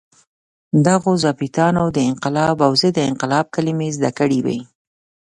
[0.85, 4.59] دغو ظابیطانو د انقلاب او ضد انقلاب کلمې زده کړې وې.